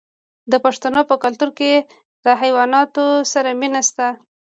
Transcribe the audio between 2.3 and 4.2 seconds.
حیواناتو سره مینه شته.